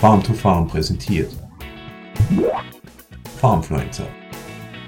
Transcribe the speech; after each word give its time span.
Farm 0.00 0.22
to 0.22 0.32
Farm 0.32 0.68
präsentiert. 0.68 1.32
Farmfluencer, 3.40 4.06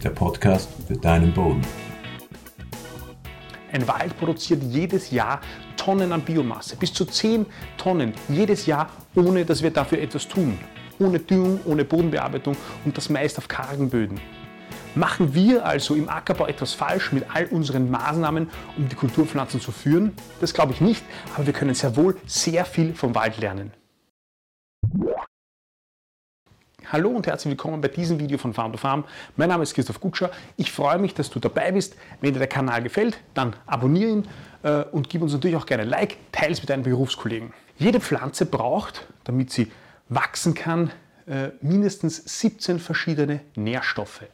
der 0.04 0.10
Podcast 0.10 0.68
für 0.86 0.96
deinen 0.96 1.34
Boden. 1.34 1.62
Ein 3.72 3.88
Wald 3.88 4.16
produziert 4.16 4.62
jedes 4.62 5.10
Jahr 5.10 5.40
Tonnen 5.76 6.12
an 6.12 6.20
Biomasse, 6.22 6.76
bis 6.76 6.92
zu 6.92 7.04
10 7.04 7.44
Tonnen 7.76 8.12
jedes 8.28 8.66
Jahr, 8.66 8.88
ohne 9.16 9.44
dass 9.44 9.64
wir 9.64 9.72
dafür 9.72 10.00
etwas 10.00 10.28
tun. 10.28 10.56
Ohne 11.00 11.18
Düngung, 11.18 11.58
ohne 11.64 11.84
Bodenbearbeitung 11.84 12.56
und 12.84 12.96
das 12.96 13.10
meist 13.10 13.36
auf 13.36 13.48
kargen 13.48 13.90
Böden. 13.90 14.20
Machen 14.94 15.34
wir 15.34 15.66
also 15.66 15.96
im 15.96 16.08
Ackerbau 16.08 16.46
etwas 16.46 16.74
falsch 16.74 17.10
mit 17.10 17.24
all 17.34 17.46
unseren 17.46 17.90
Maßnahmen, 17.90 18.48
um 18.76 18.88
die 18.88 18.94
Kulturpflanzen 18.94 19.60
zu 19.60 19.72
führen? 19.72 20.12
Das 20.40 20.54
glaube 20.54 20.72
ich 20.72 20.80
nicht, 20.80 21.02
aber 21.34 21.46
wir 21.46 21.52
können 21.52 21.74
sehr 21.74 21.96
wohl 21.96 22.16
sehr 22.26 22.64
viel 22.64 22.94
vom 22.94 23.16
Wald 23.16 23.38
lernen. 23.38 23.72
Hallo 26.92 27.10
und 27.10 27.28
herzlich 27.28 27.52
willkommen 27.52 27.80
bei 27.80 27.86
diesem 27.86 28.18
Video 28.18 28.36
von 28.36 28.52
Farm 28.52 28.72
to 28.72 28.78
Farm. 28.78 29.04
Mein 29.36 29.48
Name 29.48 29.62
ist 29.62 29.74
Christoph 29.74 30.00
Gutscher. 30.00 30.32
Ich 30.56 30.72
freue 30.72 30.98
mich, 30.98 31.14
dass 31.14 31.30
du 31.30 31.38
dabei 31.38 31.70
bist. 31.70 31.94
Wenn 32.20 32.32
dir 32.32 32.40
der 32.40 32.48
Kanal 32.48 32.82
gefällt, 32.82 33.16
dann 33.32 33.54
abonniere 33.66 34.10
ihn 34.10 34.28
äh, 34.64 34.82
und 34.90 35.08
gib 35.08 35.22
uns 35.22 35.32
natürlich 35.32 35.56
auch 35.56 35.66
gerne 35.66 35.84
ein 35.84 35.88
Like, 35.88 36.16
teile 36.32 36.50
es 36.50 36.60
mit 36.60 36.68
deinen 36.68 36.82
Berufskollegen. 36.82 37.52
Jede 37.78 38.00
Pflanze 38.00 38.44
braucht, 38.44 39.06
damit 39.22 39.52
sie 39.52 39.70
wachsen 40.08 40.54
kann, 40.54 40.90
äh, 41.28 41.50
mindestens 41.60 42.24
17 42.40 42.80
verschiedene 42.80 43.38
Nährstoffe. 43.54 44.24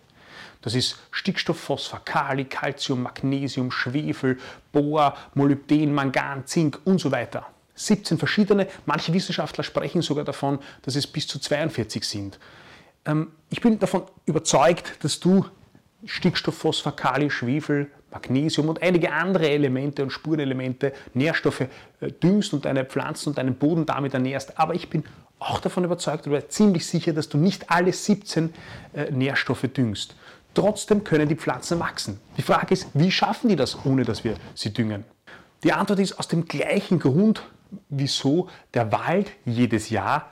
Das 0.62 0.74
ist 0.74 0.98
Stickstoff, 1.10 1.60
Phosphor, 1.60 2.00
Kali, 2.06 2.46
Calcium, 2.46 3.02
Magnesium, 3.02 3.70
Schwefel, 3.70 4.38
Bohr, 4.72 5.14
Molybden, 5.34 5.92
Mangan, 5.92 6.46
Zink 6.46 6.80
und 6.84 7.02
so 7.02 7.12
weiter. 7.12 7.48
17 7.76 8.18
verschiedene. 8.18 8.66
Manche 8.84 9.12
Wissenschaftler 9.12 9.64
sprechen 9.64 10.02
sogar 10.02 10.24
davon, 10.24 10.58
dass 10.82 10.96
es 10.96 11.06
bis 11.06 11.26
zu 11.26 11.38
42 11.38 12.04
sind. 12.04 12.38
Ähm, 13.04 13.32
ich 13.50 13.60
bin 13.60 13.78
davon 13.78 14.02
überzeugt, 14.26 15.04
dass 15.04 15.20
du 15.20 15.46
Stickstoff, 16.04 16.56
Phosphor, 16.56 16.94
Kali, 16.94 17.30
Schwefel, 17.30 17.90
Magnesium 18.10 18.68
und 18.68 18.82
einige 18.82 19.12
andere 19.12 19.48
Elemente 19.50 20.02
und 20.02 20.10
Spurenelemente, 20.10 20.92
Nährstoffe 21.14 21.62
äh, 22.00 22.10
düngst 22.22 22.52
und 22.52 22.64
deine 22.64 22.84
Pflanzen 22.84 23.30
und 23.30 23.38
deinen 23.38 23.54
Boden 23.54 23.86
damit 23.86 24.14
ernährst. 24.14 24.58
Aber 24.58 24.74
ich 24.74 24.88
bin 24.88 25.04
auch 25.38 25.60
davon 25.60 25.84
überzeugt 25.84 26.26
oder 26.26 26.48
ziemlich 26.48 26.86
sicher, 26.86 27.12
dass 27.12 27.28
du 27.28 27.38
nicht 27.38 27.70
alle 27.70 27.92
17 27.92 28.54
äh, 28.94 29.10
Nährstoffe 29.10 29.62
düngst. 29.62 30.14
Trotzdem 30.54 31.04
können 31.04 31.28
die 31.28 31.36
Pflanzen 31.36 31.78
wachsen. 31.78 32.18
Die 32.38 32.42
Frage 32.42 32.72
ist, 32.72 32.88
wie 32.94 33.10
schaffen 33.10 33.50
die 33.50 33.56
das, 33.56 33.84
ohne 33.84 34.04
dass 34.04 34.24
wir 34.24 34.36
sie 34.54 34.72
düngen? 34.72 35.04
Die 35.64 35.72
Antwort 35.72 35.98
ist 35.98 36.18
aus 36.18 36.28
dem 36.28 36.46
gleichen 36.46 36.98
Grund, 36.98 37.42
wieso 37.88 38.48
der 38.74 38.90
Wald 38.92 39.30
jedes 39.44 39.90
Jahr 39.90 40.30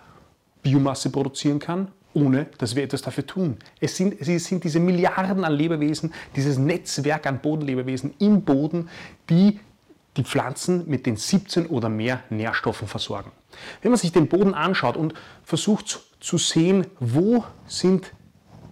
Biomasse 0.63 1.11
produzieren 1.11 1.59
kann, 1.59 1.89
ohne 2.15 2.47
dass 2.59 2.75
wir 2.75 2.83
etwas 2.83 3.03
dafür 3.03 3.27
tun. 3.27 3.59
Es 3.81 3.97
sind, 3.97 4.21
es 4.21 4.45
sind 4.45 4.65
diese 4.65 4.81
Milliarden 4.81 5.45
an 5.45 5.53
Lebewesen, 5.53 6.15
dieses 6.37 6.59
Netzwerk 6.59 7.27
an 7.27 7.41
Bodenlebewesen 7.41 8.15
im 8.19 8.43
Boden, 8.43 8.89
die 9.29 9.61
die 10.17 10.23
Pflanzen 10.23 10.89
mit 10.89 11.07
den 11.07 11.17
17 11.17 11.67
oder 11.67 11.89
mehr 11.89 12.23
Nährstoffen 12.31 12.87
versorgen. 12.87 13.33
Wenn 13.83 13.91
man 13.91 13.99
sich 13.99 14.13
den 14.13 14.29
Boden 14.29 14.55
anschaut 14.55 14.97
und 14.97 15.15
versucht 15.43 16.01
zu 16.21 16.39
sehen, 16.39 16.87
wo 17.01 17.45
sind 17.67 18.13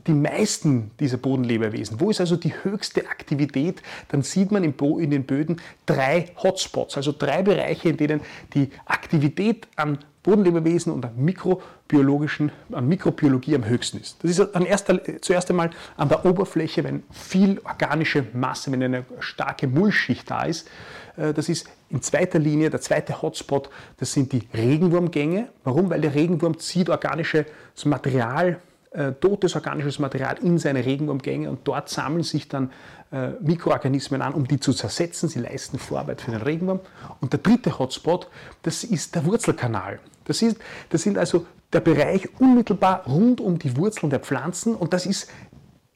die 0.06 0.14
meisten 0.14 0.90
dieser 0.98 1.16
Bodenlebewesen. 1.16 2.00
Wo 2.00 2.10
ist 2.10 2.20
also 2.20 2.36
die 2.36 2.52
höchste 2.62 3.08
Aktivität? 3.08 3.82
Dann 4.08 4.22
sieht 4.22 4.50
man 4.50 4.64
in 4.64 5.10
den 5.10 5.24
Böden 5.24 5.60
drei 5.86 6.26
Hotspots, 6.42 6.96
also 6.96 7.14
drei 7.16 7.42
Bereiche, 7.42 7.88
in 7.90 7.96
denen 7.96 8.20
die 8.54 8.70
Aktivität 8.86 9.68
an 9.76 9.98
Bodenlebewesen 10.22 10.92
und 10.92 11.04
an, 11.04 11.12
mikrobiologischen, 11.16 12.52
an 12.70 12.86
Mikrobiologie 12.86 13.56
am 13.56 13.64
höchsten 13.64 14.00
ist. 14.00 14.22
Das 14.22 14.30
ist 14.30 14.54
an 14.54 14.64
erster, 14.64 15.00
zuerst 15.20 15.50
einmal 15.50 15.70
an 15.96 16.08
der 16.08 16.24
Oberfläche, 16.24 16.84
wenn 16.84 17.02
viel 17.10 17.60
organische 17.64 18.24
Masse, 18.32 18.70
wenn 18.70 18.82
eine 18.82 19.04
starke 19.18 19.66
Mullschicht 19.66 20.30
da 20.30 20.44
ist. 20.44 20.68
Äh, 21.16 21.32
das 21.32 21.48
ist 21.48 21.68
in 21.90 22.02
zweiter 22.02 22.38
Linie, 22.38 22.70
der 22.70 22.80
zweite 22.80 23.20
Hotspot, 23.20 23.68
das 23.98 24.12
sind 24.12 24.32
die 24.32 24.42
Regenwurmgänge. 24.54 25.48
Warum? 25.64 25.90
Weil 25.90 26.00
der 26.00 26.14
Regenwurm 26.14 26.58
zieht 26.58 26.88
organisches 26.88 27.44
Material 27.84 28.60
äh, 28.92 29.12
totes 29.12 29.54
organisches 29.54 29.98
Material 29.98 30.36
in 30.42 30.58
seine 30.58 30.84
Regenwurmgänge 30.84 31.48
und 31.50 31.60
dort 31.64 31.88
sammeln 31.88 32.22
sich 32.22 32.48
dann 32.48 32.70
äh, 33.10 33.30
Mikroorganismen 33.40 34.22
an, 34.22 34.34
um 34.34 34.46
die 34.46 34.60
zu 34.60 34.72
zersetzen. 34.72 35.28
Sie 35.28 35.38
leisten 35.38 35.78
Vorarbeit 35.78 36.20
für 36.20 36.30
den 36.30 36.42
Regenwurm. 36.42 36.80
Und 37.20 37.32
der 37.32 37.40
dritte 37.40 37.78
Hotspot, 37.78 38.28
das 38.62 38.84
ist 38.84 39.14
der 39.14 39.24
Wurzelkanal. 39.24 39.98
Das, 40.24 40.42
ist, 40.42 40.56
das 40.90 41.02
sind 41.02 41.18
also 41.18 41.46
der 41.72 41.80
Bereich 41.80 42.28
unmittelbar 42.38 43.04
rund 43.06 43.40
um 43.40 43.58
die 43.58 43.76
Wurzeln 43.76 44.10
der 44.10 44.20
Pflanzen 44.20 44.74
und 44.74 44.92
das 44.92 45.06
ist 45.06 45.28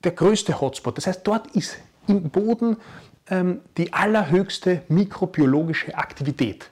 der 0.05 0.13
größte 0.13 0.61
Hotspot. 0.61 0.97
Das 0.97 1.07
heißt, 1.07 1.21
dort 1.25 1.49
ist 1.49 1.77
im 2.07 2.31
Boden 2.31 2.77
ähm, 3.29 3.61
die 3.77 3.93
allerhöchste 3.93 4.83
mikrobiologische 4.89 5.95
Aktivität. 5.95 6.71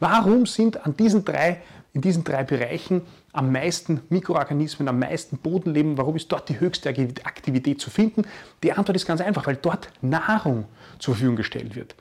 Warum 0.00 0.46
sind 0.46 0.84
an 0.84 0.96
diesen 0.96 1.24
drei, 1.24 1.62
in 1.92 2.00
diesen 2.00 2.24
drei 2.24 2.44
Bereichen 2.44 3.02
am 3.36 3.52
meisten 3.52 4.00
Mikroorganismen, 4.08 4.88
am 4.88 4.98
meisten 4.98 5.36
Bodenleben? 5.38 5.98
Warum 5.98 6.16
ist 6.16 6.30
dort 6.32 6.48
die 6.48 6.58
höchste 6.58 6.88
Aktivität 6.88 7.80
zu 7.80 7.90
finden? 7.90 8.22
Die 8.62 8.72
Antwort 8.72 8.96
ist 8.96 9.06
ganz 9.06 9.20
einfach, 9.20 9.46
weil 9.46 9.56
dort 9.56 9.90
Nahrung 10.02 10.64
zur 10.98 11.14
Verfügung 11.14 11.36
gestellt 11.36 11.76
wird. 11.76 11.94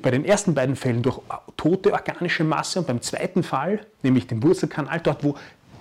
Bei 0.00 0.10
den 0.10 0.24
ersten 0.24 0.54
beiden 0.54 0.76
Fällen 0.76 1.02
durch 1.02 1.20
tote 1.56 1.92
organische 1.92 2.44
Masse 2.44 2.78
und 2.78 2.86
beim 2.86 3.02
zweiten 3.02 3.42
Fall, 3.42 3.86
nämlich 4.02 4.26
dem 4.26 4.42
Wurzelkanal, 4.42 5.00
dort 5.00 5.22
wo 5.22 5.34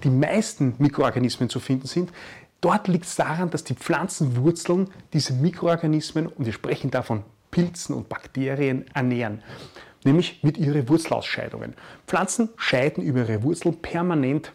die 0.03 0.09
meisten 0.09 0.73
Mikroorganismen 0.79 1.49
zu 1.49 1.59
finden 1.59 1.87
sind, 1.87 2.11
dort 2.59 2.87
liegt 2.87 3.05
es 3.05 3.15
daran, 3.15 3.49
dass 3.49 3.63
die 3.63 3.75
Pflanzenwurzeln 3.75 4.89
diese 5.13 5.33
Mikroorganismen, 5.33 6.27
und 6.27 6.45
wir 6.45 6.53
sprechen 6.53 6.91
davon 6.91 7.23
Pilzen 7.51 7.95
und 7.95 8.09
Bakterien, 8.09 8.85
ernähren 8.93 9.41
nämlich 10.03 10.43
mit 10.43 10.57
ihren 10.57 10.87
Wurzelausscheidungen. 10.89 11.75
Pflanzen 12.07 12.49
scheiden 12.57 13.03
über 13.03 13.21
ihre 13.21 13.43
Wurzeln 13.43 13.81
permanent 13.81 14.51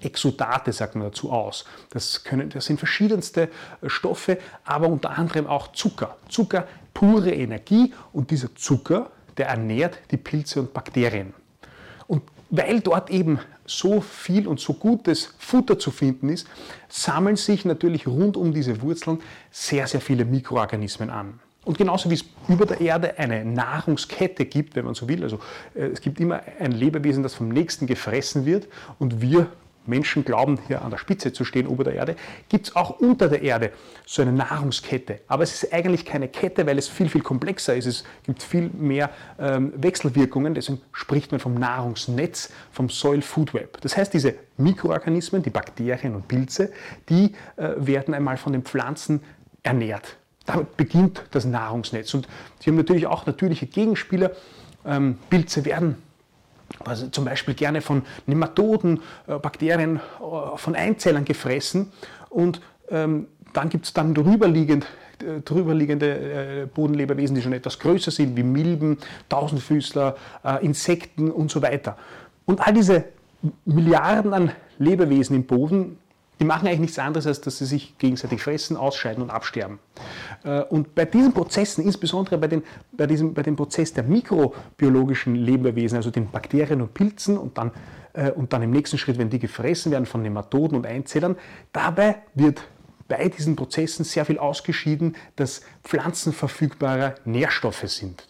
Exudate, 0.00 0.72
sagt 0.72 0.94
man 0.94 1.04
dazu 1.04 1.30
aus. 1.30 1.64
Das, 1.90 2.24
können, 2.24 2.50
das 2.50 2.66
sind 2.66 2.78
verschiedenste 2.78 3.48
äh, 3.80 3.88
Stoffe, 3.88 4.38
aber 4.64 4.88
unter 4.88 5.10
anderem 5.10 5.46
auch 5.46 5.72
Zucker. 5.72 6.16
Zucker, 6.28 6.66
pure 6.92 7.32
Energie 7.32 7.92
und 8.12 8.30
dieser 8.30 8.54
Zucker, 8.54 9.10
der 9.36 9.48
ernährt 9.48 9.98
die 10.10 10.16
Pilze 10.16 10.60
und 10.60 10.72
Bakterien. 10.72 11.34
Und 12.06 12.22
weil 12.50 12.80
dort 12.80 13.10
eben 13.10 13.40
so 13.66 14.00
viel 14.00 14.46
und 14.46 14.60
so 14.60 14.74
gutes 14.74 15.34
Futter 15.38 15.78
zu 15.78 15.90
finden 15.90 16.28
ist, 16.28 16.46
sammeln 16.88 17.36
sich 17.36 17.64
natürlich 17.64 18.06
rund 18.06 18.36
um 18.36 18.52
diese 18.52 18.82
Wurzeln 18.82 19.20
sehr, 19.50 19.86
sehr 19.86 20.00
viele 20.00 20.24
Mikroorganismen 20.24 21.10
an. 21.10 21.40
Und 21.64 21.78
genauso 21.78 22.10
wie 22.10 22.14
es 22.14 22.24
über 22.46 22.66
der 22.66 22.80
Erde 22.80 23.18
eine 23.18 23.42
Nahrungskette 23.42 24.44
gibt, 24.44 24.76
wenn 24.76 24.84
man 24.84 24.94
so 24.94 25.08
will, 25.08 25.22
also 25.22 25.40
äh, 25.74 25.86
es 25.86 26.02
gibt 26.02 26.20
immer 26.20 26.42
ein 26.60 26.72
Lebewesen, 26.72 27.22
das 27.22 27.34
vom 27.34 27.48
nächsten 27.48 27.86
gefressen 27.86 28.44
wird 28.44 28.68
und 28.98 29.22
wir 29.22 29.48
Menschen 29.86 30.24
glauben, 30.24 30.58
hier 30.66 30.82
an 30.82 30.90
der 30.90 30.98
Spitze 30.98 31.32
zu 31.32 31.44
stehen, 31.44 31.66
ober 31.66 31.84
der 31.84 31.94
Erde, 31.94 32.16
gibt 32.48 32.68
es 32.68 32.76
auch 32.76 33.00
unter 33.00 33.28
der 33.28 33.42
Erde 33.42 33.72
so 34.06 34.22
eine 34.22 34.32
Nahrungskette. 34.32 35.20
Aber 35.28 35.42
es 35.42 35.62
ist 35.62 35.72
eigentlich 35.72 36.04
keine 36.04 36.28
Kette, 36.28 36.66
weil 36.66 36.78
es 36.78 36.88
viel, 36.88 37.08
viel 37.08 37.22
komplexer 37.22 37.74
ist. 37.74 37.86
Es 37.86 38.04
gibt 38.24 38.42
viel 38.42 38.70
mehr 38.72 39.10
ähm, 39.38 39.72
Wechselwirkungen, 39.76 40.54
deswegen 40.54 40.80
spricht 40.92 41.32
man 41.32 41.40
vom 41.40 41.54
Nahrungsnetz, 41.54 42.50
vom 42.72 42.88
Soil 42.88 43.22
Food 43.22 43.54
Web. 43.54 43.80
Das 43.80 43.96
heißt, 43.96 44.12
diese 44.12 44.34
Mikroorganismen, 44.56 45.42
die 45.42 45.50
Bakterien 45.50 46.14
und 46.14 46.28
Pilze, 46.28 46.72
die 47.08 47.32
äh, 47.56 47.70
werden 47.76 48.14
einmal 48.14 48.36
von 48.36 48.52
den 48.52 48.62
Pflanzen 48.62 49.20
ernährt. 49.62 50.16
Damit 50.46 50.76
beginnt 50.76 51.22
das 51.30 51.44
Nahrungsnetz. 51.44 52.12
Und 52.14 52.28
sie 52.60 52.70
haben 52.70 52.76
natürlich 52.76 53.06
auch 53.06 53.26
natürliche 53.26 53.66
Gegenspieler. 53.66 54.32
Ähm, 54.84 55.18
Pilze 55.30 55.64
werden 55.64 55.96
also 56.84 57.08
zum 57.08 57.24
Beispiel 57.24 57.54
gerne 57.54 57.80
von 57.80 58.02
Nematoden, 58.26 59.00
äh, 59.26 59.38
Bakterien, 59.38 59.96
äh, 59.96 60.56
von 60.56 60.74
Einzellern 60.74 61.24
gefressen 61.24 61.92
und 62.30 62.60
ähm, 62.90 63.26
dann 63.52 63.68
gibt 63.68 63.86
es 63.86 63.92
dann 63.92 64.14
drüberliegend, 64.14 64.86
äh, 65.22 65.40
drüberliegende 65.40 66.68
Bodenlebewesen, 66.74 67.36
die 67.36 67.42
schon 67.42 67.52
etwas 67.52 67.78
größer 67.78 68.10
sind, 68.10 68.36
wie 68.36 68.42
Milben, 68.42 68.98
Tausendfüßler, 69.28 70.16
Insekten 70.60 71.30
und 71.30 71.50
so 71.50 71.62
weiter. 71.62 71.96
Und 72.46 72.66
all 72.66 72.74
diese 72.74 73.04
Milliarden 73.64 74.34
an 74.34 74.50
Lebewesen 74.78 75.36
im 75.36 75.44
Boden 75.44 75.98
die 76.40 76.44
machen 76.44 76.66
eigentlich 76.66 76.80
nichts 76.80 76.98
anderes, 76.98 77.26
als 77.26 77.40
dass 77.40 77.58
sie 77.58 77.66
sich 77.66 77.96
gegenseitig 77.98 78.42
fressen, 78.42 78.76
ausscheiden 78.76 79.22
und 79.22 79.30
absterben. 79.30 79.78
Äh, 80.44 80.62
und 80.62 80.94
bei 80.94 81.04
diesen 81.04 81.32
Prozessen, 81.32 81.84
insbesondere 81.84 82.38
bei, 82.38 82.48
den, 82.48 82.62
bei, 82.92 83.06
diesem, 83.06 83.34
bei 83.34 83.42
dem 83.42 83.56
Prozess 83.56 83.92
der 83.92 84.04
mikrobiologischen 84.04 85.36
Lebewesen, 85.36 85.96
also 85.96 86.10
den 86.10 86.30
Bakterien 86.30 86.82
und 86.82 86.94
Pilzen 86.94 87.38
und 87.38 87.56
dann, 87.56 87.70
äh, 88.14 88.30
und 88.30 88.52
dann 88.52 88.62
im 88.62 88.70
nächsten 88.70 88.98
Schritt, 88.98 89.18
wenn 89.18 89.30
die 89.30 89.38
gefressen 89.38 89.92
werden 89.92 90.06
von 90.06 90.22
Nematoden 90.22 90.76
und 90.76 90.86
Einzellern, 90.86 91.36
dabei 91.72 92.22
wird 92.34 92.62
bei 93.06 93.28
diesen 93.28 93.54
Prozessen 93.54 94.04
sehr 94.04 94.24
viel 94.24 94.38
ausgeschieden, 94.38 95.14
dass 95.36 95.62
pflanzenverfügbare 95.84 97.16
Nährstoffe 97.24 97.84
sind. 97.86 98.26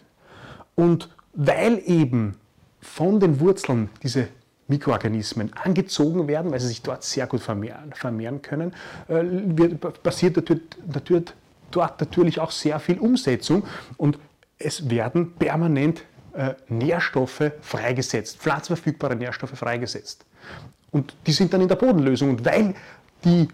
Und 0.75 1.09
weil 1.33 1.81
eben 1.85 2.37
von 2.81 3.19
den 3.19 3.39
Wurzeln 3.39 3.89
diese 4.03 4.27
Mikroorganismen 4.67 5.53
angezogen 5.53 6.27
werden, 6.27 6.51
weil 6.51 6.59
sie 6.59 6.67
sich 6.67 6.81
dort 6.81 7.03
sehr 7.03 7.27
gut 7.27 7.41
vermehren, 7.41 7.93
vermehren 7.93 8.41
können, 8.41 8.73
äh, 9.07 9.21
wird, 9.23 10.03
passiert 10.03 10.37
natürlich, 10.37 11.33
dort 11.71 11.99
natürlich 11.99 12.39
auch 12.39 12.51
sehr 12.51 12.79
viel 12.79 12.99
Umsetzung 12.99 13.63
und 13.97 14.17
es 14.57 14.89
werden 14.89 15.33
permanent 15.33 16.03
äh, 16.33 16.53
Nährstoffe 16.69 17.51
freigesetzt, 17.61 18.37
pflanzenverfügbare 18.39 19.15
Nährstoffe 19.15 19.57
freigesetzt. 19.57 20.25
Und 20.91 21.15
die 21.27 21.31
sind 21.31 21.53
dann 21.53 21.61
in 21.61 21.67
der 21.67 21.75
Bodenlösung. 21.75 22.29
Und 22.29 22.45
weil 22.45 22.73
die 23.23 23.47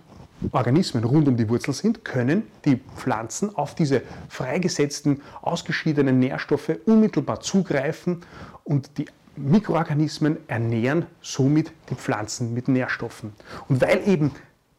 Organismen 0.52 1.04
rund 1.04 1.28
um 1.28 1.38
die 1.38 1.48
Wurzel 1.50 1.74
sind, 1.74 2.04
können 2.04 2.44
die 2.66 2.80
Pflanzen 2.96 3.56
auf 3.56 3.76
diese 3.76 4.02
freigesetzten, 4.30 5.22
ausgeschiedenen 5.42 6.20
Nährstoffe 6.20 6.72
unmittelbar 6.86 7.42
zugreifen 7.42 8.22
und 8.64 8.98
die 8.98 9.06
Mikroorganismen 9.36 10.38
ernähren 10.48 11.06
somit 11.22 11.72
die 11.90 11.96
Pflanzen 11.96 12.54
mit 12.54 12.68
Nährstoffen. 12.68 13.34
Und 13.68 13.82
weil 13.82 14.08
eben 14.08 14.32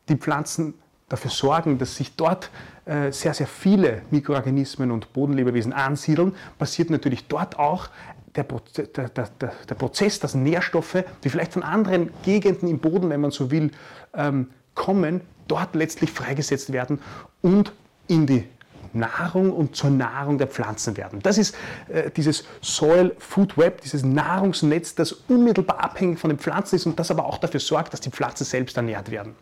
die 0.08 0.16
Pflanzen 0.16 0.74
dafür 1.08 1.30
sorgen, 1.30 1.78
dass 1.78 1.96
sich 1.96 2.16
dort 2.16 2.50
äh, 2.84 3.12
sehr, 3.12 3.34
sehr 3.34 3.46
viele 3.46 4.02
Mikroorganismen 4.10 4.90
und 4.90 5.12
Bodenlebewesen 5.12 5.72
ansiedeln, 5.72 6.34
passiert 6.58 6.90
natürlich 6.90 7.28
dort 7.28 7.58
auch 7.58 7.88
der, 8.34 8.44
der, 8.44 9.08
der, 9.08 9.28
der, 9.68 9.74
Prozess, 9.74 10.18
dass 10.18 10.34
Nährstoffe, 10.34 11.04
die 11.22 11.28
vielleicht 11.28 11.52
von 11.52 11.62
anderen 11.62 12.10
Gegenden 12.22 12.68
im 12.68 12.78
Boden, 12.78 13.10
wenn 13.10 13.20
man 13.20 13.30
so 13.30 13.50
will, 13.50 13.70
ähm, 14.14 14.48
kommen, 14.74 15.20
dort 15.48 15.74
letztlich 15.74 16.10
freigesetzt 16.10 16.72
werden 16.72 16.98
und 17.42 17.72
in 18.08 18.26
die 18.26 18.44
Nahrung 18.92 19.52
und 19.52 19.76
zur 19.76 19.90
Nahrung 19.90 20.38
der 20.38 20.46
Pflanzen 20.46 20.96
werden. 20.96 21.20
Das 21.22 21.38
ist 21.38 21.54
äh, 21.88 22.10
dieses 22.10 22.44
Soil 22.60 23.14
Food 23.18 23.56
Web, 23.56 23.80
dieses 23.82 24.04
Nahrungsnetz, 24.04 24.94
das 24.94 25.12
unmittelbar 25.12 25.82
abhängig 25.82 26.18
von 26.18 26.30
den 26.30 26.38
Pflanzen 26.38 26.76
ist 26.76 26.86
und 26.86 26.98
das 26.98 27.10
aber 27.10 27.26
auch 27.26 27.38
dafür 27.38 27.60
sorgt, 27.60 27.92
dass 27.92 28.00
die 28.00 28.10
Pflanzen 28.10 28.44
selbst 28.44 28.76
ernährt 28.76 29.10
werden. 29.10 29.34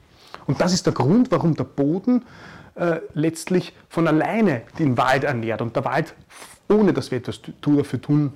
Und 0.47 0.61
das 0.61 0.73
ist 0.73 0.87
der 0.87 0.93
Grund, 0.93 1.31
warum 1.31 1.55
der 1.55 1.64
Boden 1.64 2.25
äh, 2.75 3.00
letztlich 3.14 3.75
von 3.88 4.06
alleine 4.08 4.62
den 4.79 4.97
Wald 4.97 5.25
ernährt 5.25 5.61
und 5.61 5.75
der 5.76 5.85
Wald, 5.85 6.14
ohne 6.69 6.93
dass 6.93 7.11
wir 7.11 7.19
etwas 7.19 7.41
dafür 7.61 8.00
tun, 8.00 8.32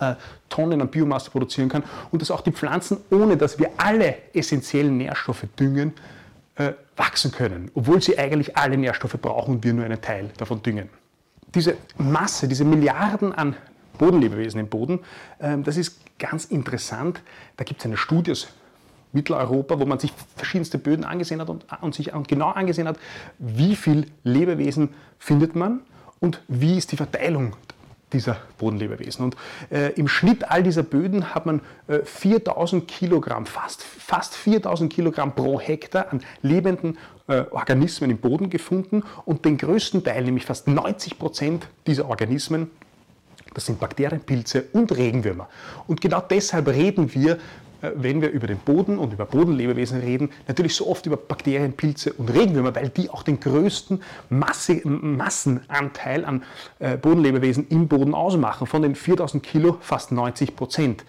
äh, 0.00 0.14
Tonnen 0.48 0.80
an 0.80 0.88
Biomasse 0.88 1.30
produzieren 1.30 1.68
kann 1.68 1.82
und 2.10 2.22
dass 2.22 2.30
auch 2.30 2.40
die 2.40 2.52
Pflanzen, 2.52 2.98
ohne 3.10 3.36
dass 3.36 3.58
wir 3.58 3.70
alle 3.76 4.16
essentiellen 4.32 4.96
Nährstoffe 4.96 5.44
düngen, 5.58 5.92
äh, 6.58 6.72
wachsen 6.96 7.30
können, 7.32 7.70
obwohl 7.74 8.02
sie 8.02 8.18
eigentlich 8.18 8.56
alle 8.56 8.76
Nährstoffe 8.76 9.16
brauchen 9.20 9.56
und 9.56 9.64
wir 9.64 9.72
nur 9.72 9.84
einen 9.84 10.00
Teil 10.00 10.30
davon 10.36 10.62
düngen. 10.62 10.88
Diese 11.54 11.76
Masse, 11.96 12.48
diese 12.48 12.64
Milliarden 12.64 13.32
an 13.32 13.56
Bodenlebewesen 13.96 14.60
im 14.60 14.68
Boden, 14.68 15.00
äh, 15.38 15.56
das 15.58 15.76
ist 15.76 16.00
ganz 16.18 16.44
interessant. 16.44 17.20
Da 17.56 17.64
gibt 17.64 17.80
es 17.80 17.86
eine 17.86 17.96
Studie 17.96 18.32
aus 18.32 18.48
Mitteleuropa, 19.12 19.78
wo 19.78 19.86
man 19.86 19.98
sich 19.98 20.12
verschiedenste 20.36 20.78
Böden 20.78 21.04
angesehen 21.04 21.40
hat 21.40 21.48
und, 21.48 21.64
und 21.80 21.94
sich 21.94 22.10
genau 22.26 22.50
angesehen 22.50 22.88
hat, 22.88 22.98
wie 23.38 23.74
viel 23.74 24.06
Lebewesen 24.24 24.90
findet 25.18 25.56
man 25.56 25.80
und 26.20 26.42
wie 26.48 26.76
ist 26.76 26.92
die 26.92 26.96
Verteilung 26.96 27.54
dieser 28.12 28.38
Bodenlebewesen. 28.58 29.24
Und 29.24 29.36
äh, 29.70 29.92
im 29.92 30.08
Schnitt 30.08 30.50
all 30.50 30.62
dieser 30.62 30.82
Böden 30.82 31.34
hat 31.34 31.46
man 31.46 31.60
äh, 31.88 32.00
4000 32.04 32.88
Kilogramm, 32.88 33.46
fast, 33.46 33.82
fast 33.82 34.34
4000 34.34 34.92
Kilogramm 34.92 35.34
pro 35.34 35.60
Hektar 35.60 36.10
an 36.10 36.22
lebenden 36.42 36.98
äh, 37.26 37.44
Organismen 37.50 38.10
im 38.10 38.18
Boden 38.18 38.50
gefunden 38.50 39.02
und 39.24 39.44
den 39.44 39.58
größten 39.58 40.04
Teil, 40.04 40.24
nämlich 40.24 40.46
fast 40.46 40.68
90 40.68 41.18
Prozent 41.18 41.68
dieser 41.86 42.08
Organismen, 42.08 42.70
das 43.54 43.66
sind 43.66 43.80
Bakterien, 43.80 44.20
Pilze 44.20 44.64
und 44.72 44.96
Regenwürmer. 44.96 45.48
Und 45.86 46.00
genau 46.00 46.20
deshalb 46.20 46.68
reden 46.68 47.12
wir 47.14 47.38
wenn 47.80 48.20
wir 48.20 48.30
über 48.30 48.46
den 48.46 48.58
Boden 48.58 48.98
und 48.98 49.12
über 49.12 49.24
Bodenlebewesen 49.24 50.00
reden, 50.00 50.30
natürlich 50.46 50.74
so 50.74 50.88
oft 50.88 51.06
über 51.06 51.16
Bakterien, 51.16 51.72
Pilze 51.72 52.12
und 52.12 52.32
Regenwürmer, 52.32 52.74
weil 52.74 52.88
die 52.88 53.10
auch 53.10 53.22
den 53.22 53.40
größten 53.40 54.02
Masse, 54.30 54.80
Massenanteil 54.84 56.24
an 56.24 56.42
äh, 56.78 56.96
Bodenlebewesen 56.96 57.68
im 57.68 57.88
Boden 57.88 58.14
ausmachen. 58.14 58.66
Von 58.66 58.82
den 58.82 58.94
4000 58.94 59.42
Kilo 59.42 59.78
fast 59.80 60.12
90 60.12 60.56
Prozent. 60.56 61.04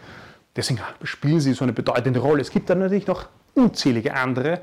Deswegen 0.56 0.80
spielen 1.04 1.40
sie 1.40 1.54
so 1.54 1.64
eine 1.64 1.74
bedeutende 1.74 2.20
Rolle. 2.20 2.42
Es 2.42 2.52
gibt 2.52 2.70
dann 2.70 2.80
natürlich 2.80 3.08
noch 3.08 3.28
unzählige 3.54 4.14
andere, 4.14 4.54
äh, 4.54 4.60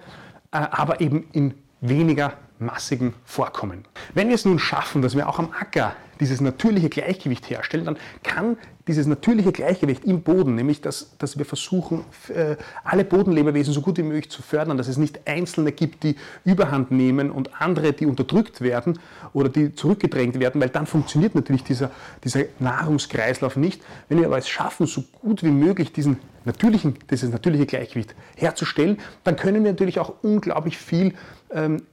aber 0.53 1.01
eben 1.01 1.29
in 1.33 1.55
weniger 1.81 2.35
massigen 2.59 3.15
Vorkommen. 3.25 3.85
Wenn 4.15 4.29
wir 4.29 4.35
es 4.35 4.45
nun 4.45 4.59
schaffen, 4.59 5.03
dass 5.03 5.17
wir 5.17 5.29
auch 5.29 5.39
am 5.39 5.51
Acker 5.59 5.95
dieses 6.21 6.41
natürliche 6.41 6.89
Gleichgewicht 6.89 7.51
herstellen, 7.51 7.85
dann 7.85 7.97
kann 8.23 8.57
dieses 8.89 9.07
natürliche 9.07 9.53
Gleichgewicht 9.53 10.05
im 10.05 10.23
Boden, 10.23 10.55
nämlich 10.55 10.81
dass, 10.81 11.17
dass 11.19 11.39
wir 11.39 11.45
versuchen, 11.45 12.05
äh, 12.29 12.57
alle 12.85 13.05
Bodenlebewesen 13.05 13.75
so 13.75 13.81
gut 13.81 13.99
wie 13.99 14.03
möglich 14.03 14.31
zu 14.31 14.43
fördern, 14.43 14.77
dass 14.77 14.89
es 14.89 14.97
nicht 14.97 15.27
Einzelne 15.27 15.73
gibt, 15.73 16.05
die 16.05 16.17
Überhand 16.45 16.91
nehmen 16.91 17.31
und 17.31 17.61
andere, 17.61 17.93
die 17.93 18.07
unterdrückt 18.07 18.61
werden 18.61 18.99
oder 19.33 19.49
die 19.49 19.75
zurückgedrängt 19.75 20.39
werden, 20.39 20.61
weil 20.61 20.69
dann 20.69 20.87
funktioniert 20.87 21.35
natürlich 21.35 21.65
dieser, 21.65 21.91
dieser 22.23 22.45
Nahrungskreislauf 22.61 23.57
nicht. 23.57 23.83
Wenn 24.09 24.19
wir 24.19 24.27
aber 24.27 24.39
es 24.39 24.49
schaffen, 24.49 24.87
so 24.87 25.05
gut 25.21 25.43
wie 25.43 25.51
möglich 25.51 25.93
diesen 25.93 26.19
natürlichen, 26.45 26.95
dieses 27.11 27.31
natürliche 27.31 27.67
Gleichgewicht 27.67 28.15
herzustellen, 28.37 28.99
dann 29.25 29.37
können 29.37 29.65
wir 29.65 29.73
natürlich 29.73 29.99
auch 29.99 30.15
unglaublich 30.23 30.79
viel 30.79 31.15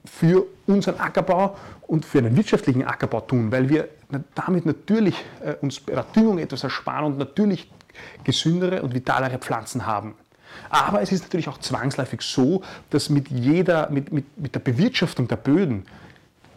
für 0.04 0.46
unseren 0.66 0.98
Ackerbau 0.98 1.56
und 1.86 2.04
für 2.04 2.18
einen 2.18 2.36
wirtschaftlichen 2.36 2.84
Ackerbau 2.84 3.20
tun, 3.20 3.52
weil 3.52 3.68
wir 3.68 3.88
damit 4.34 4.66
natürlich 4.66 5.24
äh, 5.44 5.54
uns 5.60 5.80
bei 5.80 5.94
der 5.94 6.04
Düngung 6.14 6.38
etwas 6.38 6.64
ersparen 6.64 7.04
und 7.04 7.18
natürlich 7.18 7.70
gesündere 8.24 8.82
und 8.82 8.94
vitalere 8.94 9.38
Pflanzen 9.38 9.86
haben. 9.86 10.14
Aber 10.70 11.02
es 11.02 11.12
ist 11.12 11.24
natürlich 11.24 11.48
auch 11.48 11.58
zwangsläufig 11.58 12.20
so, 12.22 12.62
dass 12.90 13.10
mit, 13.10 13.28
jeder, 13.28 13.90
mit, 13.90 14.12
mit, 14.12 14.38
mit 14.38 14.54
der 14.54 14.60
Bewirtschaftung 14.60 15.26
der 15.28 15.36
Böden, 15.36 15.84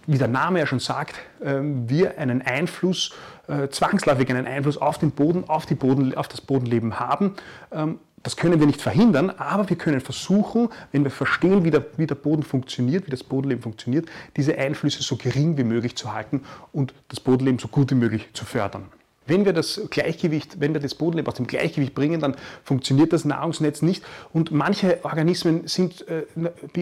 wie 0.05 0.17
der 0.17 0.27
Name 0.27 0.59
ja 0.59 0.67
schon 0.67 0.79
sagt, 0.79 1.15
äh, 1.41 1.59
wir 1.61 2.17
einen 2.17 2.41
Einfluss, 2.41 3.13
äh, 3.47 3.67
zwangsläufig 3.69 4.29
einen 4.29 4.45
Einfluss 4.45 4.77
auf 4.77 4.97
den 4.97 5.11
Boden, 5.11 5.45
auf, 5.47 5.65
die 5.65 5.75
Boden, 5.75 6.15
auf 6.15 6.27
das 6.27 6.41
Bodenleben 6.41 6.99
haben. 6.99 7.35
Das 8.27 8.35
können 8.35 8.59
wir 8.59 8.68
nicht 8.68 8.81
verhindern, 8.81 9.29
aber 9.29 9.69
wir 9.69 9.77
können 9.77 10.01
versuchen, 10.01 10.68
wenn 10.91 11.06
wir 11.06 11.12
verstehen, 11.12 11.63
wie 11.63 11.71
der, 11.71 11.85
wie 11.95 12.06
der 12.06 12.15
Boden 12.15 12.44
funktioniert, 12.44 13.07
wie 13.07 13.09
das 13.09 13.24
Bodenleben 13.24 13.63
funktioniert, 13.63 14.09
diese 14.35 14.57
Einflüsse 14.57 15.01
so 15.01 15.15
gering 15.15 15.57
wie 15.57 15.63
möglich 15.63 15.95
zu 15.95 16.13
halten 16.13 16.41
und 16.74 16.94
das 17.07 17.21
Bodenleben 17.21 17.57
so 17.57 17.69
gut 17.69 17.89
wie 17.89 17.95
möglich 17.95 18.27
zu 18.33 18.44
fördern. 18.44 18.83
Wenn 19.27 19.45
wir 19.45 19.53
das 19.53 19.79
Gleichgewicht, 19.89 20.59
wenn 20.59 20.74
wir 20.74 20.81
das 20.81 20.94
Bodenleben 20.94 21.29
aus 21.29 21.35
dem 21.35 21.47
Gleichgewicht 21.47 21.95
bringen, 21.95 22.19
dann 22.19 22.35
funktioniert 22.65 23.13
das 23.13 23.24
Nahrungsnetz 23.24 23.81
nicht. 23.81 24.03
Und 24.33 24.51
manche 24.51 25.06
Organismen 25.06 25.65
sind, 25.65 26.06
äh, 26.09 26.25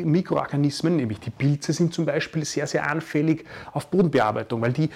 Mikroorganismen, 0.03 0.95
nämlich 0.95 1.19
die 1.19 1.29
Pilze, 1.29 1.73
sind 1.73 1.93
zum 1.93 2.07
Beispiel 2.07 2.43
sehr, 2.43 2.65
sehr 2.65 2.89
anfällig 2.89 3.45
auf 3.71 3.85
Bodenbearbeitung, 3.91 4.63
weil 4.63 4.73
die 4.73 4.89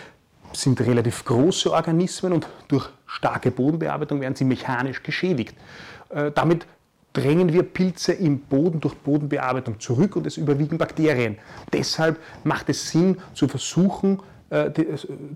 sind 0.53 0.81
relativ 0.81 1.25
große 1.25 1.71
Organismen 1.71 2.33
und 2.33 2.47
durch 2.69 2.89
starke 3.05 3.51
Bodenbearbeitung 3.51 4.19
werden 4.21 4.35
sie 4.35 4.45
mechanisch 4.45 5.03
geschädigt. 5.03 5.55
Äh, 6.09 6.31
damit 6.33 6.65
drängen 7.13 7.51
wir 7.51 7.63
Pilze 7.63 8.13
im 8.13 8.39
Boden 8.39 8.79
durch 8.79 8.95
Bodenbearbeitung 8.95 9.79
zurück 9.79 10.15
und 10.15 10.27
es 10.27 10.37
überwiegen 10.37 10.77
Bakterien. 10.77 11.37
Deshalb 11.73 12.19
macht 12.43 12.69
es 12.69 12.89
Sinn 12.91 13.17
zu 13.33 13.47
versuchen, 13.47 14.19
äh, 14.51 14.71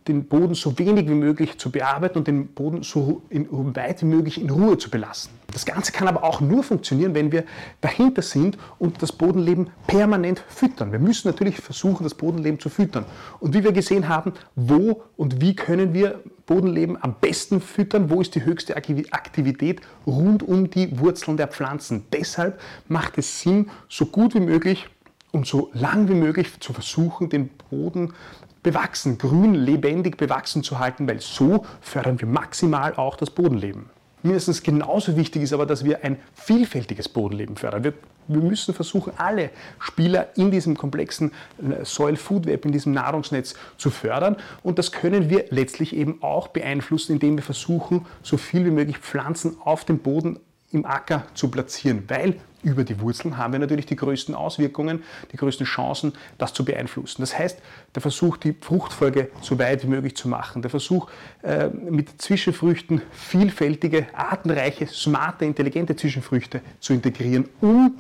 den 0.08 0.26
Boden 0.26 0.56
so 0.56 0.78
wenig 0.80 1.08
wie 1.08 1.14
möglich 1.14 1.60
zu 1.60 1.72
bearbeiten 1.72 2.18
und 2.18 2.28
den 2.28 2.48
Boden 2.48 2.82
so 2.82 3.22
weit 3.30 4.02
wie 4.02 4.06
möglich 4.06 4.42
in 4.42 4.50
Ruhe 4.50 4.78
zu 4.80 4.90
belassen. 4.90 5.32
Das 5.52 5.66
Ganze 5.66 5.92
kann 5.92 6.08
aber 6.08 6.24
auch 6.24 6.42
nur 6.42 6.64
funktionieren, 6.64 7.14
wenn 7.14 7.32
wir 7.32 7.44
dahinter 7.82 8.24
sind 8.24 8.58
und 8.80 9.04
das 9.04 9.12
Bodenleben 9.12 9.70
permanent 9.86 10.44
füttern. 10.48 10.92
Wir 10.92 10.98
müssen 10.98 11.28
natürlich 11.28 11.58
versuchen, 11.58 12.04
das 12.04 12.16
Bodenleben 12.16 12.60
zu 12.60 12.70
füttern. 12.70 13.06
Und 13.40 13.54
wie 13.54 13.64
wir 13.64 13.72
gesehen 13.72 14.10
haben, 14.10 14.34
wo 14.56 15.04
und 15.16 15.42
wie 15.42 15.56
können 15.56 15.94
wir 15.94 16.20
Bodenleben 16.46 17.02
am 17.02 17.16
besten 17.20 17.62
füttern, 17.62 18.10
wo 18.10 18.22
ist 18.22 18.36
die 18.36 18.44
höchste 18.44 18.76
Aktivität 18.76 19.82
rund 20.06 20.44
um 20.44 20.70
die 20.70 21.00
Wurzeln 21.00 21.38
der 21.38 21.48
Pflanzen. 21.48 22.06
Deshalb 22.12 22.60
macht 22.88 23.18
es 23.18 23.42
Sinn, 23.42 23.70
so 23.88 24.06
gut 24.06 24.36
wie 24.36 24.40
möglich 24.40 24.88
und 25.32 25.48
so 25.48 25.72
lang 25.74 26.10
wie 26.10 26.16
möglich 26.16 26.60
zu 26.60 26.74
versuchen, 26.74 27.30
den 27.30 27.50
Boden 27.70 28.14
bewachsen, 28.62 29.18
grün, 29.18 29.54
lebendig 29.56 30.18
bewachsen 30.18 30.64
zu 30.64 30.80
halten, 30.80 31.08
weil 31.08 31.20
so 31.20 31.66
fördern 31.82 32.20
wir 32.20 32.28
maximal 32.28 32.96
auch 32.96 33.16
das 33.16 33.30
Bodenleben. 33.30 33.90
Mindestens 34.24 34.64
genauso 34.64 35.18
wichtig 35.18 35.44
ist 35.44 35.52
aber, 35.52 35.66
dass 35.66 35.84
wir 35.84 36.04
ein 36.04 36.18
vielfältiges 36.34 37.10
Bodenleben 37.10 37.58
fördern. 37.58 37.84
Wir, 37.84 37.94
wir 38.30 38.42
müssen 38.42 38.74
versuchen, 38.74 39.12
alle 39.18 39.50
Spieler 39.80 40.30
in 40.38 40.50
diesem 40.50 40.78
komplexen 40.78 41.32
äh, 41.62 41.84
Soil 41.84 42.16
Food 42.16 42.46
Web, 42.46 42.66
in 42.66 42.72
diesem 42.72 42.94
Nahrungsnetz 42.94 43.54
zu 43.78 43.90
fördern. 43.90 44.38
Und 44.64 44.80
das 44.80 44.94
können 44.94 45.30
wir 45.30 45.46
letztlich 45.50 45.94
eben 45.94 46.24
auch 46.24 46.48
beeinflussen, 46.48 47.14
indem 47.14 47.36
wir 47.36 47.44
versuchen, 47.44 48.06
so 48.22 48.38
viel 48.38 48.66
wie 48.66 48.72
möglich 48.72 48.98
Pflanzen 48.98 49.58
auf 49.62 49.84
dem 49.84 50.00
Boden 50.00 50.40
im 50.74 50.86
Acker 50.86 51.26
zu 51.34 51.50
platzieren, 51.50 52.04
weil 52.08 52.36
über 52.64 52.84
die 52.84 53.00
Wurzeln 53.00 53.38
haben 53.38 53.54
wir 53.54 53.60
natürlich 53.60 53.86
die 53.86 53.96
größten 53.96 54.34
Auswirkungen, 54.34 55.04
die 55.32 55.38
größten 55.38 55.66
Chancen, 55.66 56.14
das 56.38 56.54
zu 56.54 56.64
beeinflussen. 56.64 57.22
Das 57.22 57.38
heißt, 57.38 57.60
der 57.94 58.02
Versuch, 58.02 58.38
die 58.38 58.54
Fruchtfolge 58.54 59.30
so 59.42 59.60
weit 59.60 59.84
wie 59.84 59.88
möglich 59.88 60.16
zu 60.16 60.28
machen, 60.30 60.62
der 60.62 60.72
Versuch, 60.72 61.10
äh, 61.42 61.68
mit 61.68 62.22
Zwischenfrüchten 62.22 63.02
vielfältige, 63.12 64.08
artenreiche, 64.14 64.88
smarte, 64.88 65.46
intelligente 65.46 65.96
Zwischenfrüchte 65.96 66.62
zu 66.80 66.94
integrieren, 66.94 67.50
um 67.60 67.98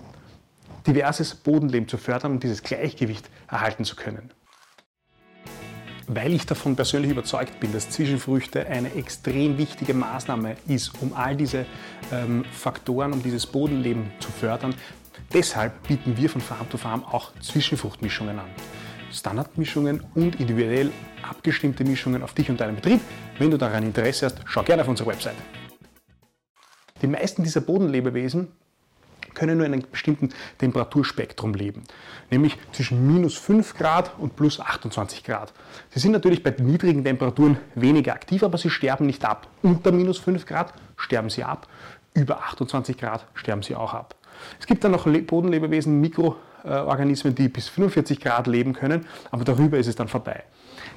diverses 0.87 1.35
Bodenleben 1.35 1.87
zu 1.87 1.97
fördern 1.97 2.31
und 2.31 2.43
dieses 2.43 2.63
Gleichgewicht 2.63 3.29
erhalten 3.47 3.83
zu 3.83 3.95
können 3.95 4.31
weil 6.07 6.33
ich 6.33 6.45
davon 6.45 6.75
persönlich 6.75 7.11
überzeugt 7.11 7.59
bin, 7.59 7.71
dass 7.71 7.89
Zwischenfrüchte 7.89 8.67
eine 8.67 8.93
extrem 8.95 9.57
wichtige 9.57 9.93
Maßnahme 9.93 10.57
ist, 10.67 10.91
um 11.01 11.13
all 11.13 11.35
diese 11.35 11.65
ähm, 12.11 12.45
Faktoren, 12.51 13.13
um 13.13 13.23
dieses 13.23 13.45
Bodenleben 13.45 14.11
zu 14.19 14.31
fördern. 14.31 14.73
Deshalb 15.33 15.87
bieten 15.87 16.17
wir 16.17 16.29
von 16.29 16.41
Farm 16.41 16.69
to 16.69 16.77
Farm 16.77 17.03
auch 17.03 17.31
Zwischenfruchtmischungen 17.39 18.39
an. 18.39 18.49
Standardmischungen 19.11 20.03
und 20.15 20.39
individuell 20.39 20.91
abgestimmte 21.21 21.83
Mischungen 21.83 22.23
auf 22.23 22.33
dich 22.33 22.49
und 22.49 22.59
deinen 22.59 22.75
Betrieb. 22.75 22.99
Wenn 23.37 23.51
du 23.51 23.57
daran 23.57 23.83
Interesse 23.83 24.25
hast, 24.25 24.41
schau 24.45 24.63
gerne 24.63 24.81
auf 24.81 24.87
unsere 24.87 25.09
Website. 25.09 25.35
Die 27.01 27.07
meisten 27.07 27.43
dieser 27.43 27.61
Bodenlebewesen 27.61 28.47
können 29.33 29.57
nur 29.57 29.65
in 29.65 29.73
einem 29.73 29.83
bestimmten 29.91 30.29
Temperaturspektrum 30.59 31.53
leben, 31.53 31.83
nämlich 32.29 32.57
zwischen 32.71 33.07
minus 33.07 33.37
5 33.37 33.77
Grad 33.77 34.17
und 34.19 34.35
plus 34.35 34.59
28 34.59 35.23
Grad. 35.23 35.53
Sie 35.91 35.99
sind 35.99 36.11
natürlich 36.11 36.43
bei 36.43 36.53
niedrigen 36.57 37.03
Temperaturen 37.03 37.57
weniger 37.75 38.13
aktiv, 38.13 38.43
aber 38.43 38.57
sie 38.57 38.69
sterben 38.69 39.05
nicht 39.05 39.25
ab. 39.25 39.47
Unter 39.61 39.91
minus 39.91 40.19
5 40.19 40.45
Grad 40.45 40.73
sterben 40.97 41.29
sie 41.29 41.43
ab, 41.43 41.67
über 42.13 42.43
28 42.43 42.97
Grad 42.97 43.25
sterben 43.33 43.63
sie 43.63 43.75
auch 43.75 43.93
ab. 43.93 44.15
Es 44.59 44.65
gibt 44.65 44.83
dann 44.83 44.91
noch 44.91 45.05
Bodenlebewesen, 45.05 46.01
Mikroorganismen, 46.01 47.35
die 47.35 47.49
bis 47.49 47.69
45 47.69 48.19
Grad 48.19 48.47
leben 48.47 48.73
können, 48.73 49.05
aber 49.31 49.43
darüber 49.43 49.77
ist 49.77 49.87
es 49.87 49.95
dann 49.95 50.07
vorbei. 50.07 50.43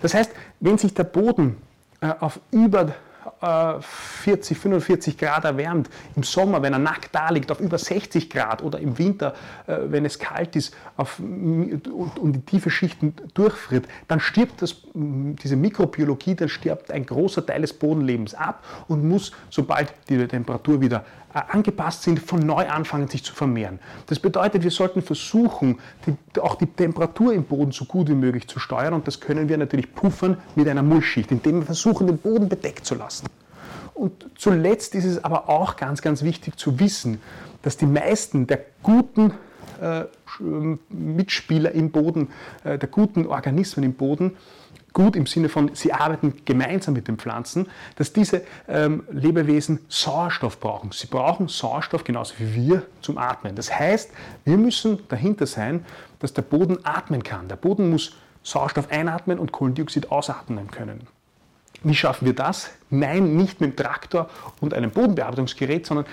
Das 0.02 0.14
heißt, 0.14 0.30
wenn 0.60 0.78
sich 0.78 0.94
der 0.94 1.04
Boden 1.04 1.56
äh, 2.00 2.12
auf 2.20 2.40
über 2.50 2.94
40, 3.40 4.56
45 4.56 5.18
Grad 5.18 5.44
erwärmt, 5.44 5.90
im 6.14 6.22
Sommer, 6.22 6.62
wenn 6.62 6.72
er 6.72 6.78
nackt 6.78 7.14
da 7.14 7.28
liegt, 7.30 7.50
auf 7.50 7.60
über 7.60 7.76
60 7.76 8.30
Grad 8.30 8.62
oder 8.62 8.78
im 8.78 8.98
Winter, 8.98 9.34
äh, 9.66 9.76
wenn 9.86 10.04
es 10.04 10.18
kalt 10.18 10.56
ist 10.56 10.74
auf, 10.96 11.18
und, 11.18 12.18
und 12.18 12.32
die 12.32 12.40
tiefe 12.40 12.70
Schichten 12.70 13.14
durchfriert, 13.34 13.86
dann 14.08 14.20
stirbt 14.20 14.62
das, 14.62 14.76
diese 14.94 15.56
Mikrobiologie, 15.56 16.34
dann 16.34 16.48
stirbt 16.48 16.90
ein 16.90 17.04
großer 17.04 17.44
Teil 17.44 17.60
des 17.60 17.74
Bodenlebens 17.74 18.34
ab 18.34 18.64
und 18.88 19.06
muss, 19.06 19.32
sobald 19.50 19.92
die 20.08 20.26
Temperatur 20.26 20.80
wieder 20.80 21.04
äh, 21.25 21.25
angepasst 21.40 22.02
sind, 22.02 22.20
von 22.20 22.40
neu 22.40 22.66
anfangen, 22.68 23.08
sich 23.08 23.24
zu 23.24 23.34
vermehren. 23.34 23.78
Das 24.06 24.18
bedeutet, 24.18 24.62
wir 24.62 24.70
sollten 24.70 25.02
versuchen, 25.02 25.78
die, 26.06 26.40
auch 26.40 26.54
die 26.54 26.66
Temperatur 26.66 27.32
im 27.32 27.44
Boden 27.44 27.72
so 27.72 27.84
gut 27.84 28.08
wie 28.08 28.14
möglich 28.14 28.48
zu 28.48 28.58
steuern 28.58 28.94
und 28.94 29.06
das 29.06 29.20
können 29.20 29.48
wir 29.48 29.58
natürlich 29.58 29.94
puffern 29.94 30.38
mit 30.54 30.68
einer 30.68 30.82
Mulchschicht, 30.82 31.30
indem 31.30 31.60
wir 31.60 31.66
versuchen, 31.66 32.06
den 32.06 32.18
Boden 32.18 32.48
bedeckt 32.48 32.86
zu 32.86 32.94
lassen. 32.94 33.26
Und 33.94 34.26
zuletzt 34.36 34.94
ist 34.94 35.06
es 35.06 35.24
aber 35.24 35.48
auch 35.48 35.76
ganz, 35.76 36.02
ganz 36.02 36.22
wichtig 36.22 36.56
zu 36.56 36.78
wissen, 36.78 37.20
dass 37.62 37.76
die 37.76 37.86
meisten 37.86 38.46
der 38.46 38.60
guten 38.82 39.32
äh, 39.80 40.04
Mitspieler 40.90 41.72
im 41.72 41.90
Boden, 41.90 42.28
äh, 42.64 42.78
der 42.78 42.88
guten 42.88 43.26
Organismen 43.26 43.84
im 43.84 43.94
Boden, 43.94 44.36
gut 44.96 45.14
im 45.14 45.26
Sinne 45.26 45.50
von, 45.50 45.74
sie 45.74 45.92
arbeiten 45.92 46.40
gemeinsam 46.46 46.94
mit 46.94 47.06
den 47.06 47.18
Pflanzen, 47.18 47.68
dass 47.96 48.14
diese 48.14 48.40
ähm, 48.66 49.04
Lebewesen 49.10 49.80
Sauerstoff 49.88 50.58
brauchen. 50.58 50.90
Sie 50.90 51.06
brauchen 51.06 51.48
Sauerstoff 51.48 52.02
genauso 52.02 52.32
wie 52.38 52.54
wir 52.54 52.82
zum 53.02 53.18
Atmen. 53.18 53.54
Das 53.54 53.70
heißt, 53.70 54.10
wir 54.46 54.56
müssen 54.56 55.06
dahinter 55.08 55.46
sein, 55.46 55.84
dass 56.18 56.32
der 56.32 56.40
Boden 56.40 56.78
atmen 56.86 57.22
kann. 57.22 57.46
Der 57.46 57.56
Boden 57.56 57.90
muss 57.90 58.16
Sauerstoff 58.42 58.90
einatmen 58.90 59.38
und 59.38 59.52
Kohlendioxid 59.52 60.10
ausatmen 60.10 60.70
können. 60.70 61.06
Wie 61.82 61.94
schaffen 61.94 62.24
wir 62.24 62.34
das? 62.34 62.70
Nein, 62.88 63.36
nicht 63.36 63.60
mit 63.60 63.72
dem 63.72 63.76
Traktor 63.76 64.30
und 64.62 64.72
einem 64.72 64.92
Bodenbearbeitungsgerät, 64.92 65.84
sondern 65.84 66.06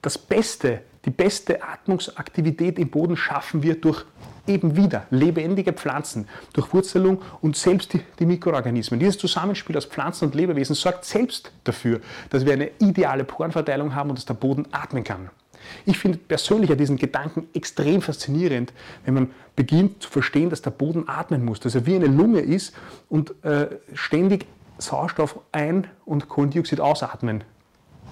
das 0.00 0.16
Beste, 0.16 0.80
die 1.04 1.10
beste 1.10 1.62
Atmungsaktivität 1.62 2.78
im 2.78 2.90
Boden 2.90 3.16
schaffen 3.16 3.62
wir 3.62 3.80
durch 3.80 4.04
eben 4.46 4.76
wieder 4.76 5.06
lebendige 5.10 5.72
Pflanzen, 5.72 6.28
durch 6.52 6.72
Wurzelung 6.72 7.22
und 7.40 7.56
selbst 7.56 7.92
die, 7.92 8.00
die, 8.18 8.26
Mikroorganismen. 8.26 8.98
Dieses 8.98 9.18
Zusammenspiel 9.18 9.76
aus 9.76 9.84
Pflanzen 9.84 10.26
und 10.26 10.34
Lebewesen 10.34 10.74
sorgt 10.74 11.04
selbst 11.04 11.52
dafür, 11.64 12.00
dass 12.30 12.44
wir 12.44 12.52
eine 12.52 12.70
ideale 12.80 13.24
Porenverteilung 13.24 13.94
haben 13.94 14.10
und 14.10 14.18
dass 14.18 14.26
der 14.26 14.34
Boden 14.34 14.66
atmen 14.72 15.04
kann. 15.04 15.30
Ich 15.86 15.98
finde 15.98 16.18
persönlich 16.18 16.76
diesen 16.76 16.96
Gedanken 16.96 17.48
extrem 17.54 18.02
faszinierend, 18.02 18.72
wenn 19.04 19.14
man 19.14 19.30
beginnt 19.54 20.02
zu 20.02 20.10
verstehen, 20.10 20.50
dass 20.50 20.60
der 20.60 20.70
Boden 20.70 21.08
atmen 21.08 21.44
muss, 21.44 21.60
dass 21.60 21.76
er 21.76 21.86
wie 21.86 21.94
eine 21.94 22.06
Lunge 22.06 22.40
ist 22.40 22.74
und 23.08 23.32
äh, 23.44 23.68
ständig 23.94 24.46
Sauerstoff 24.78 25.38
ein- 25.52 25.86
und 26.04 26.28
Kohlendioxid 26.28 26.80
ausatmen 26.80 27.44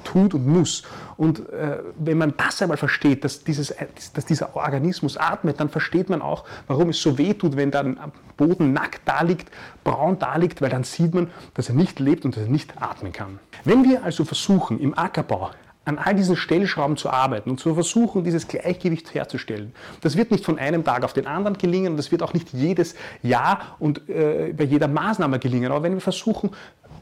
tut 0.05 0.35
und 0.35 0.47
muss. 0.47 0.83
Und 1.17 1.49
äh, 1.51 1.79
wenn 1.99 2.19
man 2.19 2.35
das 2.37 2.63
einmal 2.63 2.77
versteht, 2.77 3.25
dass, 3.25 3.45
dieses, 3.45 3.75
dass 4.15 4.25
dieser 4.25 4.57
Organismus 4.57 5.17
atmet, 5.17 5.61
dann 5.61 5.69
versteht 5.69 6.09
man 6.09 6.23
auch, 6.23 6.45
warum 6.67 6.91
es 6.91 7.01
so 7.01 7.19
weh 7.19 7.35
tut, 7.35 7.57
wenn 7.57 7.71
dann 7.71 7.99
am 7.99 8.13
Boden 8.37 8.73
nackt 8.73 9.03
da 9.05 9.23
liegt, 9.23 9.51
braun 9.85 10.19
da 10.19 10.37
liegt, 10.37 10.63
weil 10.63 10.71
dann 10.71 10.85
sieht 10.85 11.15
man, 11.15 11.31
dass 11.55 11.69
er 11.69 11.75
nicht 11.75 12.01
lebt 12.01 12.25
und 12.25 12.37
dass 12.37 12.45
er 12.45 12.51
nicht 12.51 12.81
atmen 12.81 13.13
kann. 13.13 13.39
Wenn 13.65 13.85
wir 13.85 14.05
also 14.05 14.25
versuchen, 14.25 14.81
im 14.81 14.97
Ackerbau 14.97 15.51
an 15.85 15.99
all 15.99 16.15
diesen 16.15 16.37
Stellschrauben 16.37 16.97
zu 16.97 17.11
arbeiten 17.11 17.51
und 17.51 17.59
zu 17.59 17.75
versuchen, 17.75 18.23
dieses 18.23 18.47
Gleichgewicht 18.49 19.15
herzustellen. 19.15 19.73
Das 20.03 20.17
wird 20.17 20.31
nicht 20.31 20.45
von 20.45 20.59
einem 20.59 20.85
Tag 20.85 21.05
auf 21.05 21.13
den 21.13 21.27
anderen 21.27 21.57
gelingen 21.57 21.93
und 21.93 21.97
das 21.97 22.13
wird 22.13 22.23
auch 22.23 22.35
nicht 22.35 22.53
jedes 22.53 22.95
Jahr 23.23 23.77
und 23.79 24.09
äh, 24.09 24.53
bei 24.57 24.65
jeder 24.65 24.89
Maßnahme 24.89 25.39
gelingen. 25.39 25.73
Aber 25.73 25.83
wenn 25.83 25.95
wir 25.95 26.01
versuchen, 26.01 26.51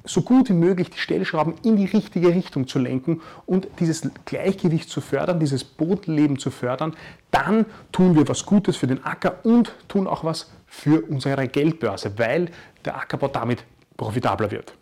so 0.04 0.22
gut 0.22 0.48
wie 0.48 0.54
möglich 0.54 0.90
die 0.90 0.98
Stellschrauben 0.98 1.54
in 1.64 1.76
die 1.76 1.86
richtige 1.86 2.28
Richtung 2.28 2.66
zu 2.66 2.78
lenken 2.78 3.20
und 3.46 3.68
dieses 3.80 4.08
Gleichgewicht 4.24 4.88
zu 4.88 5.00
fördern, 5.00 5.40
dieses 5.40 5.64
Bodenleben 5.64 6.38
zu 6.38 6.50
fördern, 6.50 6.94
dann 7.30 7.66
tun 7.92 8.16
wir 8.16 8.28
was 8.28 8.46
Gutes 8.46 8.76
für 8.76 8.86
den 8.86 9.04
Acker 9.04 9.44
und 9.44 9.72
tun 9.88 10.06
auch 10.06 10.24
was 10.24 10.50
für 10.66 11.02
unsere 11.08 11.48
Geldbörse, 11.48 12.18
weil 12.18 12.50
der 12.84 12.96
Ackerbau 12.96 13.28
damit 13.28 13.64
profitabler 13.96 14.50
wird. 14.50 14.74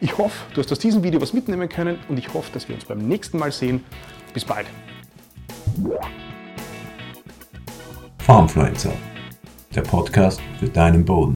Ich 0.00 0.16
hoffe, 0.18 0.36
du 0.54 0.60
hast 0.60 0.70
aus 0.72 0.78
diesem 0.78 1.02
Video 1.02 1.20
was 1.20 1.32
mitnehmen 1.32 1.68
können 1.68 1.98
und 2.08 2.18
ich 2.18 2.32
hoffe, 2.32 2.50
dass 2.52 2.68
wir 2.68 2.74
uns 2.74 2.84
beim 2.84 2.98
nächsten 2.98 3.38
Mal 3.38 3.52
sehen. 3.52 3.84
Bis 4.32 4.44
bald. 4.44 4.66
Farmfluencer, 8.18 8.92
der 9.74 9.82
Podcast 9.82 10.40
für 10.58 10.68
deinen 10.68 11.04
Boden. 11.04 11.30